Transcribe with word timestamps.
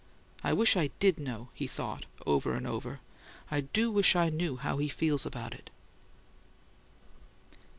"I 0.43 0.51
wish 0.51 0.75
I 0.75 0.89
DID 0.99 1.19
know," 1.19 1.49
he 1.53 1.67
thought, 1.67 2.07
over 2.25 2.55
and 2.55 2.65
over. 2.65 3.01
"I 3.51 3.61
DO 3.61 3.91
wish 3.91 4.15
I 4.15 4.29
knew 4.29 4.55
how 4.55 4.77
he 4.79 4.87
feels 4.89 5.27
about 5.27 5.53
it." 5.53 5.69